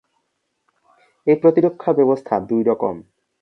এই 1.27 1.37
প্রতিরক্ষা 1.41 1.91
ব্যবস্থা 1.93 2.33
দুই 2.49 2.61
রকম। 2.63 2.95